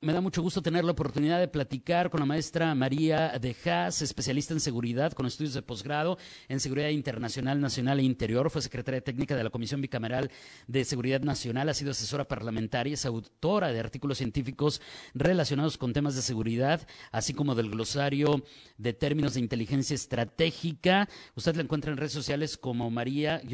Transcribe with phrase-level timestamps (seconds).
[0.00, 4.00] Me da mucho gusto tener la oportunidad de platicar con la maestra María de Haas,
[4.00, 8.48] especialista en seguridad con estudios de posgrado en seguridad internacional, nacional e interior.
[8.48, 10.30] Fue secretaria técnica de la Comisión Bicameral
[10.68, 14.80] de Seguridad Nacional, ha sido asesora parlamentaria, es autora de artículos científicos
[15.14, 18.44] relacionados con temas de seguridad, así como del glosario
[18.76, 21.08] de términos de inteligencia estratégica.
[21.34, 23.48] Usted la encuentra en redes sociales como María-de-Haas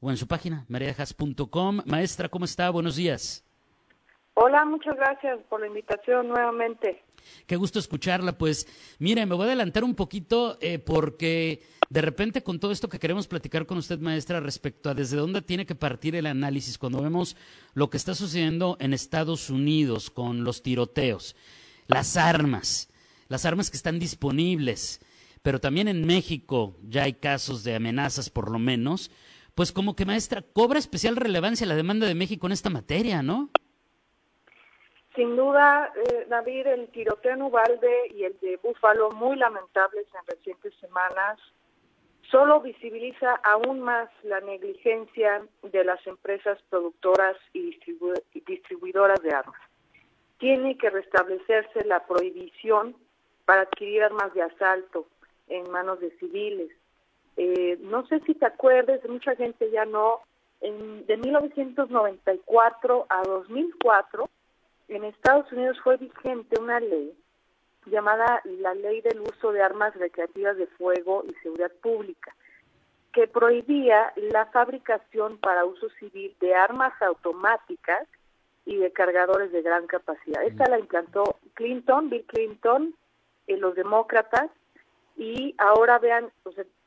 [0.00, 1.82] o en su página mariadehaas.com.
[1.84, 2.70] Maestra, ¿cómo está?
[2.70, 3.45] Buenos días.
[4.38, 7.02] Hola, muchas gracias por la invitación nuevamente.
[7.46, 8.36] Qué gusto escucharla.
[8.36, 12.90] Pues mire, me voy a adelantar un poquito eh, porque de repente con todo esto
[12.90, 16.76] que queremos platicar con usted, maestra, respecto a desde dónde tiene que partir el análisis
[16.76, 17.34] cuando vemos
[17.72, 21.34] lo que está sucediendo en Estados Unidos con los tiroteos,
[21.86, 22.90] las armas,
[23.28, 25.00] las armas que están disponibles,
[25.40, 29.10] pero también en México ya hay casos de amenazas por lo menos,
[29.54, 33.48] pues como que maestra, cobra especial relevancia la demanda de México en esta materia, ¿no?
[35.16, 40.26] Sin duda, eh, David, el tiroteo en Ubalde y el de Búfalo, muy lamentables en
[40.26, 41.38] recientes semanas,
[42.30, 47.78] solo visibiliza aún más la negligencia de las empresas productoras y
[48.46, 49.60] distribuidoras de armas.
[50.38, 52.94] Tiene que restablecerse la prohibición
[53.46, 55.06] para adquirir armas de asalto
[55.48, 56.70] en manos de civiles.
[57.38, 60.20] Eh, no sé si te acuerdas, mucha gente ya no,
[60.60, 64.28] de 1994 a 2004,
[64.88, 67.12] en Estados Unidos fue vigente una ley
[67.86, 72.34] llamada la Ley del Uso de Armas Recreativas de Fuego y Seguridad Pública,
[73.12, 78.06] que prohibía la fabricación para uso civil de armas automáticas
[78.64, 80.42] y de cargadores de gran capacidad.
[80.42, 82.94] Esta la implantó Clinton, Bill Clinton,
[83.46, 84.50] eh, los demócratas,
[85.16, 86.30] y ahora vean,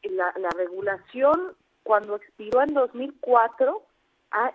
[0.04, 3.82] la, la regulación cuando expiró en 2004
[4.32, 4.52] ha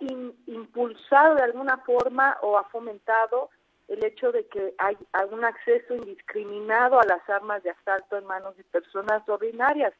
[0.46, 3.50] impulsado de alguna forma o ha fomentado
[3.88, 8.56] el hecho de que hay algún acceso indiscriminado a las armas de asalto en manos
[8.56, 9.92] de personas ordinarias.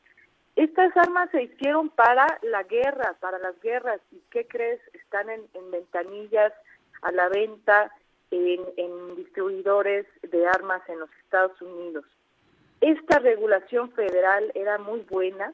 [0.57, 4.81] Estas armas se hicieron para la guerra, para las guerras, y ¿qué crees?
[4.93, 6.53] Están en, ventanillas
[7.03, 7.91] a la venta
[8.31, 12.05] en, distribuidores de armas en los Estados Unidos.
[12.81, 15.53] Esta regulación federal era muy buena,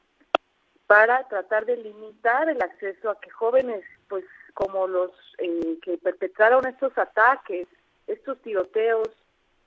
[0.87, 6.67] para tratar de limitar el acceso a que jóvenes, pues como los eh, que perpetraron
[6.67, 7.67] estos ataques,
[8.07, 9.09] estos tiroteos,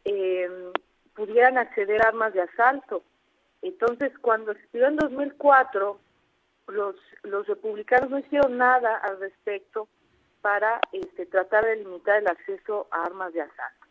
[0.06, 0.50] eh,
[1.16, 3.02] pudieran acceder a armas de asalto.
[3.62, 5.98] Entonces, cuando expiró en 2004,
[6.68, 9.88] los, los republicanos no hicieron nada al respecto
[10.42, 13.88] para este, tratar de limitar el acceso a armas de asalto.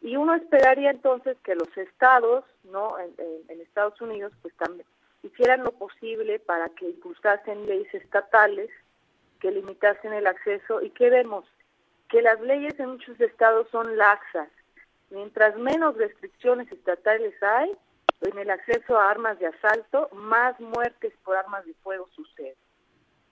[0.00, 3.14] Y uno esperaría entonces que los estados, no, en,
[3.48, 4.86] en Estados Unidos, pues también
[5.22, 8.70] hicieran lo posible para que impulsasen leyes estatales
[9.40, 11.44] que limitasen el acceso y que vemos
[12.08, 14.48] que las leyes en muchos estados son laxas.
[15.10, 17.76] Mientras menos restricciones estatales hay
[18.22, 22.54] en el acceso a armas de asalto, más muertes por armas de fuego suceden.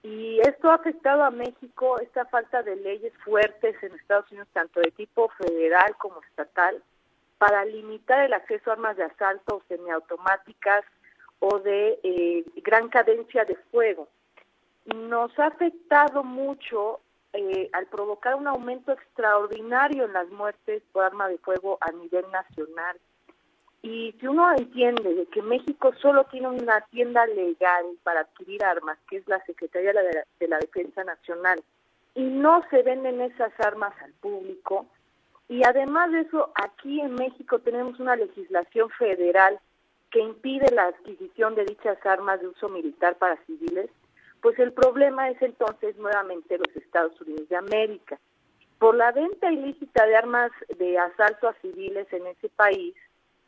[0.02, 4.80] Y esto ha afectado a México, esta falta de leyes fuertes en Estados Unidos, tanto
[4.80, 6.82] de tipo federal como estatal,
[7.36, 10.84] para limitar el acceso a armas de asalto semiautomáticas,
[11.40, 14.08] o de eh, gran cadencia de fuego.
[14.94, 17.00] Nos ha afectado mucho
[17.32, 22.24] eh, al provocar un aumento extraordinario en las muertes por arma de fuego a nivel
[22.30, 22.98] nacional.
[23.82, 28.98] Y si uno entiende de que México solo tiene una tienda legal para adquirir armas,
[29.08, 31.62] que es la Secretaría de la, de la Defensa Nacional,
[32.14, 34.86] y no se venden esas armas al público,
[35.48, 39.58] y además de eso, aquí en México tenemos una legislación federal
[40.10, 43.90] que impide la adquisición de dichas armas de uso militar para civiles,
[44.40, 48.18] pues el problema es entonces nuevamente los Estados Unidos de América.
[48.78, 52.94] Por la venta ilícita de armas de asalto a civiles en ese país,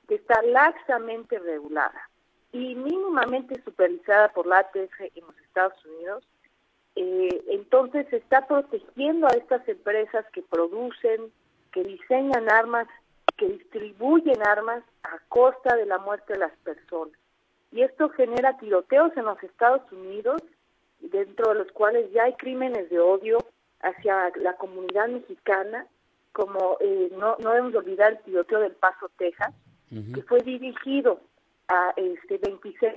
[0.08, 2.10] que está laxamente regulada
[2.52, 6.24] y mínimamente supervisada por la ATF en los Estados Unidos,
[6.96, 11.32] eh, entonces se está protegiendo a estas empresas que producen,
[11.72, 12.88] que diseñan armas
[13.40, 17.19] que distribuyen armas a costa de la muerte de las personas.
[17.72, 20.43] Y esto genera tiroteos en los Estados Unidos,
[21.00, 23.38] dentro de los cuales ya hay crímenes de odio
[23.81, 25.87] hacia la comunidad mexicana,
[26.32, 29.55] como eh, no, no debemos olvidar el tiroteo del Paso, Texas,
[30.14, 31.20] que fue dirigido
[31.67, 32.94] a este 26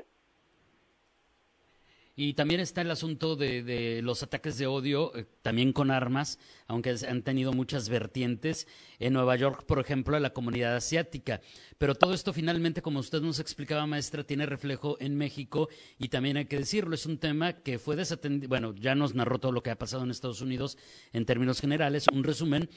[2.16, 6.38] y también está el asunto de, los ataques de odio, eh, también con armas,
[6.68, 8.68] aunque han tenido muchas vertientes.
[9.00, 11.42] En Nueva York, por ejemplo, a la comunidad asiática.
[11.80, 16.38] Pero todo esto finalmente, como usted nos explicaba, maestra, tiene reflejo en México y también
[16.38, 18.50] hay que decirlo, es un tema que fue desatendido.
[18.50, 20.78] Bueno, ya nos narró todo lo que ha pasado en Estados Unidos
[21.14, 22.70] en términos generales, un resumen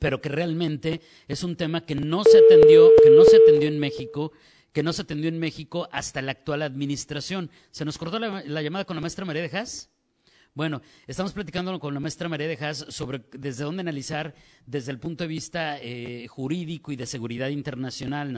[0.00, 3.78] pero que realmente es un tema que no se atendió, que no se atendió en
[3.78, 4.32] México
[4.72, 7.50] que no se atendió en México hasta la actual administración.
[7.70, 9.90] ¿Se nos cortó la, llamada con la maestra María de Haas?
[10.54, 14.34] Bueno, estamos platicando con la maestra María de Haas sobre desde dónde analizar
[14.66, 18.36] desde el punto de vista eh, jurídico y de seguridad internacional,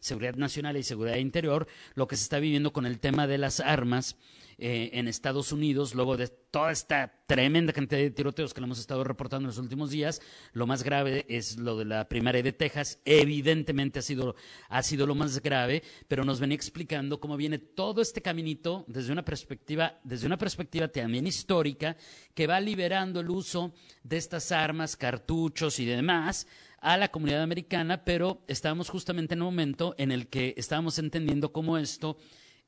[0.00, 3.60] seguridad nacional y seguridad interior, lo que se está viviendo con el tema de las
[3.60, 4.16] armas
[4.58, 8.78] eh, en Estados Unidos, luego de toda esta tremenda cantidad de tiroteos que le hemos
[8.78, 10.22] estado reportando en los últimos días.
[10.52, 13.00] Lo más grave es lo de la primaria de Texas.
[13.04, 14.36] Evidentemente ha sido,
[14.68, 19.10] ha sido lo más grave, pero nos venía explicando cómo viene todo este caminito desde
[19.10, 21.96] una perspectiva, desde una perspectiva también histórica,
[22.34, 23.74] que va liberando el uso
[24.04, 26.46] de estas armas, cartuchos y demás
[26.80, 31.52] a la comunidad americana, pero estábamos justamente en un momento en el que estábamos entendiendo
[31.52, 32.16] cómo esto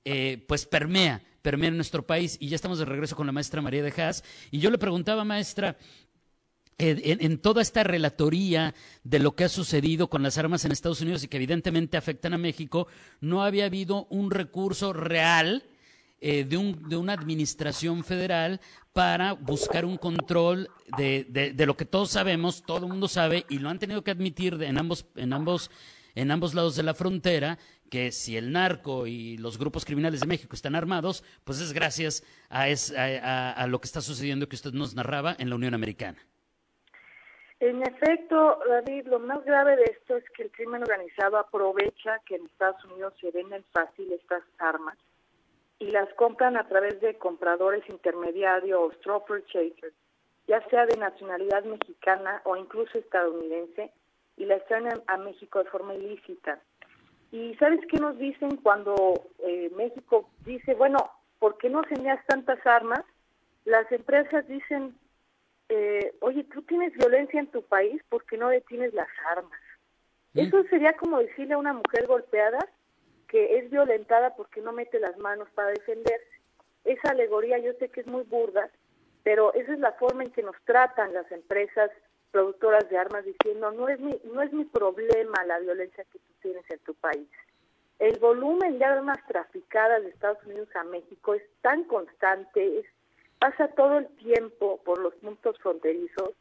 [0.08, 2.37] eh, pues permea, permea en nuestro país.
[2.38, 4.23] Y ya estamos de regreso con la maestra María de Haas.
[4.53, 5.76] Y yo le preguntaba, maestra,
[6.79, 8.73] en, toda esta relatoría
[9.03, 12.35] de lo que ha sucedido con las armas en Estados Unidos y que evidentemente afectan
[12.35, 12.87] a México,
[13.20, 15.64] no había habido un recurso real
[16.20, 18.61] eh, de, un, de, una administración federal
[18.93, 23.58] para buscar un control de, de, lo que todos sabemos, todo el mundo sabe, y
[23.58, 25.69] lo han tenido que admitir en ambos, en ambos
[26.17, 27.58] en ambos lados de la frontera
[27.90, 32.24] que si el narco y los grupos criminales de México están armados, pues es gracias
[32.50, 36.18] a, lo que está sucediendo que usted nos narraba en la Unión Americana.
[37.58, 42.36] En efecto, David, lo más grave de esto es que el crimen organizado aprovecha que
[42.36, 44.98] en Estados Unidos se venden fácil estas armas
[45.78, 49.94] y las compran a través de compradores intermediarios o straw chasers,
[50.46, 53.90] ya sea de nacionalidad mexicana o incluso estadounidense,
[54.36, 56.60] y la traen a, México de forma ilícita.
[57.32, 60.99] ¿Y sabes qué nos dicen cuando eh, México dice, bueno,
[61.38, 63.00] ¿por qué no envías tantas armas?
[63.64, 64.96] Las empresas dicen,
[65.69, 69.61] eh, oye, tú tienes violencia en tu país, ¿por qué no detienes las armas?
[70.34, 72.58] Eso sería como decirle a una mujer golpeada
[73.29, 76.26] que es violentada porque no mete las manos para defenderse.
[76.84, 78.70] Esa alegoría yo sé que es muy burda,
[79.25, 81.90] pero esa es la forma en que nos tratan las empresas
[82.36, 86.34] productoras de armas diciendo no es mi no es mi problema la violencia que tú
[86.42, 87.26] tienes en tu país.
[87.98, 92.84] El volumen de armas traficadas de Estados Unidos a México es tan constante,
[93.38, 96.32] pasa todo el tiempo por los puntos fronterizos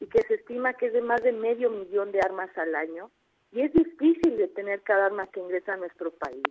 [0.00, 3.08] y que se estima que es de más de medio millón de armas al año
[3.52, 6.42] y es difícil detener cada arma que ingresa a nuestro país.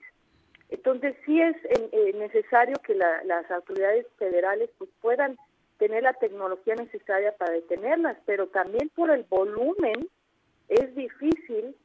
[0.69, 5.37] Entonces sí es eh, necesario que las autoridades federales pues puedan
[5.77, 10.07] tener la tecnología necesaria para detenerlas, pero también por el volumen
[10.69, 11.75] es difícil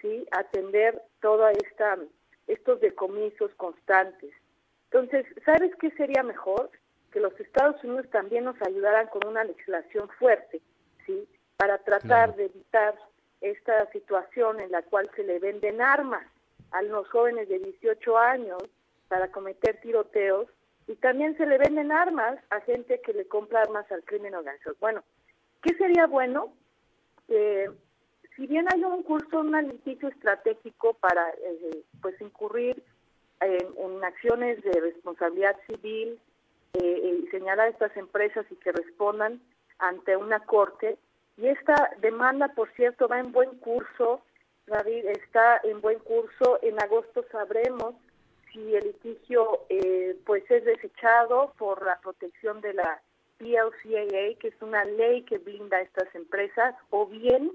[0.00, 1.98] sí atender toda esta
[2.46, 4.32] estos decomisos constantes.
[4.90, 6.70] Entonces, ¿sabes qué sería mejor?
[7.12, 10.60] Que los Estados Unidos también nos ayudaran con una legislación fuerte,
[11.06, 11.28] ¿sí?
[11.56, 12.94] Para tratar de evitar
[13.40, 16.26] esta situación en la cual se le venden armas
[16.72, 18.62] a los jóvenes de 18 años
[19.08, 20.48] para cometer tiroteos
[20.90, 24.74] y también se le venden armas a gente que le compra armas al crimen organizado.
[24.80, 25.04] Bueno,
[25.62, 26.52] ¿qué sería bueno?
[27.28, 27.70] Eh,
[28.34, 32.82] si bien hay un curso, un litigio estratégico para eh, pues incurrir
[33.40, 36.18] en, acciones de responsabilidad civil
[36.72, 39.40] eh, y señalar a estas empresas y que respondan
[39.78, 40.98] ante una corte,
[41.36, 44.22] y esta demanda, por cierto, va en buen curso,
[44.66, 47.94] David, está en buen curso, en agosto sabremos
[48.52, 53.00] si el litigio eh, pues es desechado por la protección de la
[53.38, 57.52] PLCAA, que es una ley que blinda a estas empresas, o bien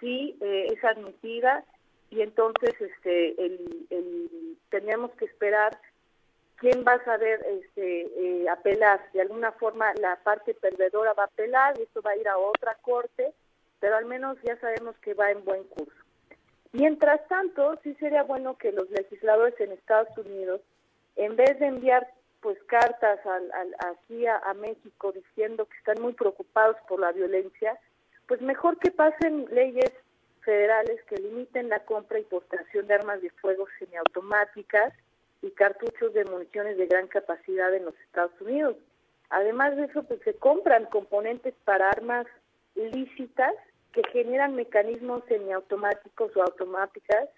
[0.00, 1.64] si eh, es admitida
[2.10, 5.78] y entonces este el, el, tenemos que esperar
[6.56, 9.00] quién va a saber este, eh, apelar.
[9.12, 12.38] De alguna forma la parte perdedora va a apelar y esto va a ir a
[12.38, 13.32] otra corte,
[13.80, 16.01] pero al menos ya sabemos que va en buen curso.
[16.72, 20.62] Mientras tanto, sí sería bueno que los legisladores en Estados Unidos,
[21.16, 22.08] en vez de enviar
[22.40, 27.78] pues cartas al, aquí a, México diciendo que están muy preocupados por la violencia,
[28.26, 29.92] pues mejor que pasen leyes
[30.40, 34.92] federales que limiten la compra y portación de armas de fuego semiautomáticas
[35.40, 38.76] y cartuchos de municiones de gran capacidad en los Estados Unidos.
[39.30, 42.26] Además de eso, pues se compran componentes para armas
[42.74, 43.54] lícitas
[43.92, 47.28] que generan mecanismos semiautomáticos o automáticas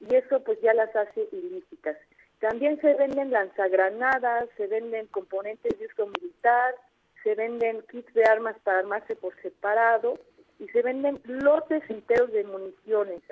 [0.00, 1.96] y eso pues ya las hace ilícitas.
[2.40, 6.74] También se venden lanzagranadas, se venden componentes de uso militar,
[7.22, 10.18] se venden kits de armas para armarse por separado
[10.58, 13.22] y se venden lotes enteros de municiones.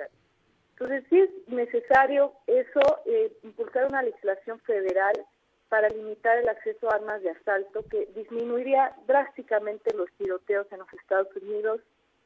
[0.71, 5.13] Entonces sí es necesario eso, eh, impulsar una legislación federal
[5.69, 10.93] para limitar el acceso a armas de asalto que disminuiría drásticamente los tiroteos en los
[10.93, 11.81] Estados Unidos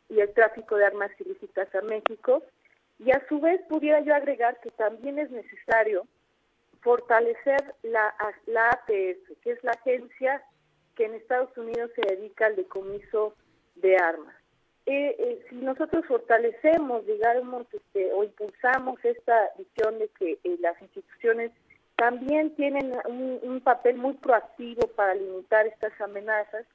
[0.09, 2.43] y el tráfico de armas ilícitas a México.
[2.99, 6.05] Y a su vez pudiera yo agregar que también es necesario
[6.81, 8.13] fortalecer la,
[8.47, 10.43] la ATF, que es la agencia
[10.95, 13.33] que en Estados Unidos se dedica al decomiso
[13.75, 14.35] de armas.
[14.85, 20.81] Eh, eh, si nosotros fortalecemos, digamos, este, o impulsamos esta visión de que eh, las
[20.81, 21.51] instituciones
[21.95, 26.65] también tienen un, papel muy proactivo para limitar estas amenazas,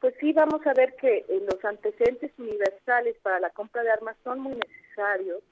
[0.00, 4.40] pues sí vamos a ver que los antecedentes universales para la compra de armas son
[4.40, 5.42] muy necesarios.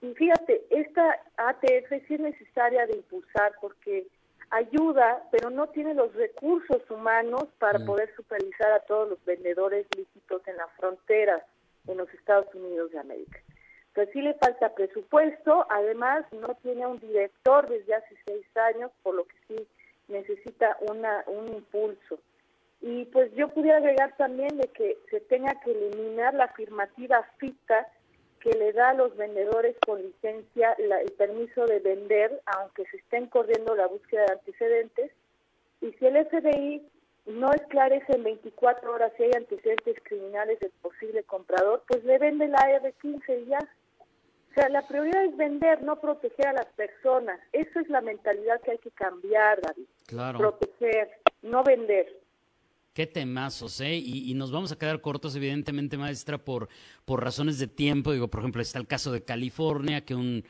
[0.00, 4.06] Y fíjate, esta ATF sí es necesaria de impulsar porque
[4.50, 7.86] ayuda, pero no tiene los recursos humanos para mm.
[7.86, 11.44] poder supervisar a todos los vendedores lícitos en la frontera
[11.86, 13.38] en los Estados Unidos de América.
[13.94, 19.14] Pues sí le falta presupuesto, además no tiene un director desde hace seis años, por
[19.14, 19.68] lo que sí
[20.08, 22.18] necesita una, un impulso.
[22.90, 27.86] Y pues yo pudiera agregar también de que se tenga que eliminar la afirmativa FITA
[28.40, 33.26] que le da a los vendedores con licencia el permiso de vender, aunque se estén
[33.26, 35.12] corriendo la búsqueda de antecedentes.
[35.82, 36.82] Y si el FBI
[37.26, 42.48] no esclarece en 24 horas si hay antecedentes criminales del posible comprador, pues le vende
[42.48, 43.58] la R15 y ya.
[43.58, 47.38] O sea, la prioridad es vender, no proteger a las personas.
[47.52, 49.84] Esa es la mentalidad que hay que cambiar, David.
[50.06, 50.38] Claro.
[50.38, 51.10] Proteger,
[51.42, 52.27] no vender.
[52.98, 53.96] Qué temazos, ¿eh?
[53.96, 56.68] Y, nos vamos a quedar cortos, evidentemente, maestra, por,
[57.04, 58.12] por razones de tiempo.
[58.12, 60.42] Digo, por ejemplo, está el caso de California, que un,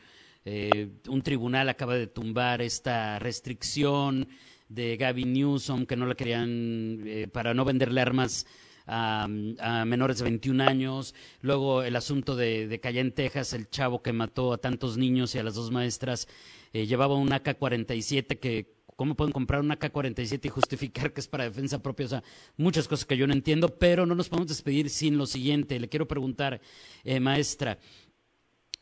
[0.46, 4.28] eh, un tribunal acaba de tumbar esta restricción
[4.70, 8.46] de Gavin Newsom, que no la querían, eh, para no venderle armas
[8.86, 11.14] a, menores de 21 años.
[11.42, 15.34] Luego el asunto de, de que en Texas, el chavo que mató a tantos niños
[15.34, 16.26] y a las dos maestras,
[16.72, 21.44] eh, llevaba un AK-47 que ¿Cómo pueden comprar una K-47 y justificar que es para
[21.44, 22.06] defensa propia?
[22.06, 22.24] O sea,
[22.56, 25.78] muchas cosas que yo no entiendo, pero no nos podemos despedir sin lo siguiente.
[25.78, 26.60] Le quiero preguntar,
[27.04, 27.78] eh, maestra,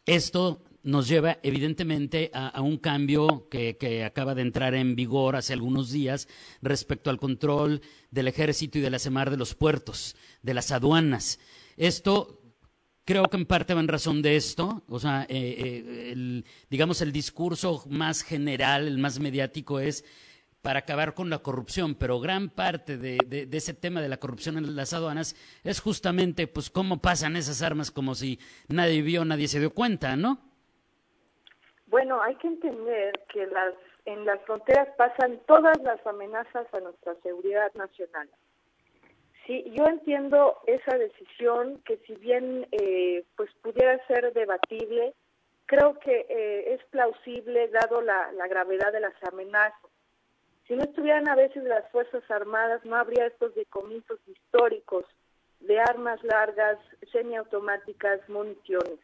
[0.06, 5.52] esto nos lleva evidentemente a, un cambio que, que, acaba de entrar en vigor hace
[5.52, 6.28] algunos días
[6.62, 11.38] respecto al control del ejército y de la semar de los puertos, de las aduanas.
[11.76, 12.40] Esto
[13.06, 17.00] Creo que en parte va en razón de esto, o sea, eh, eh, el, digamos
[17.02, 20.04] el discurso más general, el más mediático es
[20.60, 24.58] para acabar con la corrupción, pero gran parte de, de, ese tema de la corrupción
[24.58, 29.46] en las aduanas es justamente, pues, cómo pasan esas armas como si nadie vio, nadie
[29.46, 30.40] se dio cuenta, ¿no?
[31.86, 33.74] Bueno, hay que entender que las,
[34.06, 38.28] en las fronteras pasan todas las amenazas a nuestra seguridad nacional.
[39.46, 45.14] Sí, yo entiendo esa decisión que si bien eh, pues pudiera ser debatible,
[45.66, 49.78] creo que eh, es plausible dado la, la gravedad de las amenazas.
[50.66, 55.04] Si no estuvieran a veces las Fuerzas Armadas, no habría estos decomisos históricos
[55.60, 56.78] de armas largas,
[57.12, 58.98] semiautomáticas, municiones.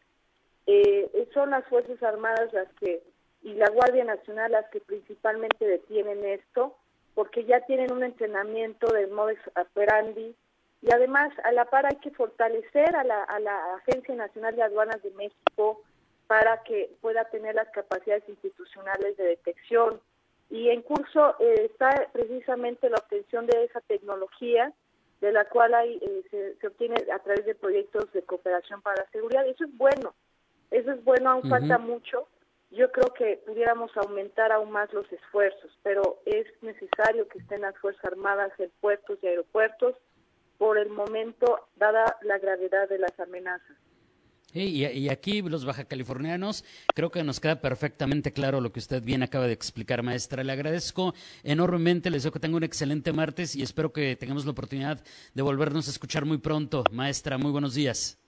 [0.67, 3.03] Eh, son las Fuerzas Armadas las que
[3.45, 6.77] y la Guardia Nacional las que principalmente detienen esto
[7.15, 10.35] porque ya tienen un entrenamiento de modus operandi
[10.83, 14.63] y además a la par hay que fortalecer a la, a la Agencia Nacional de
[14.63, 15.81] Aduanas de México
[16.27, 20.01] para que pueda tener las capacidades institucionales de detección.
[20.51, 24.73] Y en curso eh, está precisamente la obtención de esa tecnología,
[25.21, 29.11] de la cual hay, eh, se, obtiene a través de proyectos de cooperación para la
[29.11, 29.47] seguridad.
[29.47, 30.15] Eso es bueno,
[30.71, 32.27] eso es bueno, aún falta mucho,
[32.73, 37.77] yo creo que pudiéramos aumentar aún más los esfuerzos, pero es necesario que estén las
[37.79, 39.95] Fuerzas Armadas en puertos y aeropuertos
[40.59, 43.77] por el momento, dada la gravedad de las amenazas.
[44.55, 46.65] y, y, aquí los baja californianos,
[46.95, 50.45] creo que nos queda perfectamente claro lo que usted bien acaba de explicar, maestra.
[50.45, 54.53] Le agradezco enormemente, les deseo que tenga un excelente martes y espero que tengamos la
[54.53, 54.99] oportunidad
[55.35, 56.85] de volvernos a escuchar muy pronto.
[56.93, 58.19] Maestra, muy buenos días.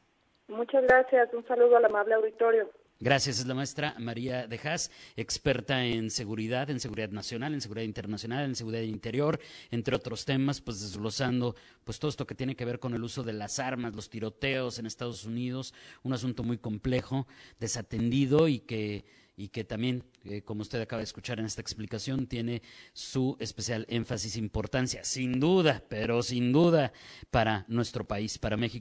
[0.48, 2.68] Muchas gracias, un saludo al amable auditorio.
[3.00, 7.84] Gracias, es la maestra María de Haas, experta en seguridad, en seguridad nacional, en seguridad
[7.84, 9.40] internacional, en seguridad interior,
[9.72, 13.24] entre otros temas, pues desglosando pues todo esto que tiene que ver con el uso
[13.24, 15.74] de las armas, los tiroteos en Estados Unidos,
[16.04, 17.26] un asunto muy complejo,
[17.58, 19.04] desatendido y que
[19.36, 23.84] y que también, eh, como usted acaba de escuchar en esta explicación, tiene su especial
[23.88, 26.92] énfasis e importancia, sin duda, pero sin duda,
[27.30, 28.72] para nuestro país, para México.